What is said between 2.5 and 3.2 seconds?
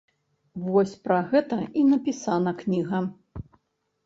кніга.